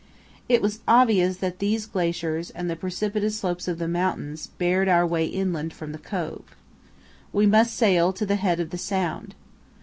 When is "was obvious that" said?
0.63-1.59